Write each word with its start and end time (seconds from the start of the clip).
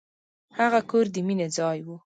هغه 0.57 0.79
کور 0.89 1.05
د 1.15 1.17
مینې 1.27 1.47
ځای 1.57 1.79
و. 1.85 1.87